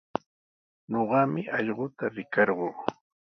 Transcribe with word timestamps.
Ñuqami 0.91 1.41
allquta 1.57 2.05
rikarquu. 2.15 2.67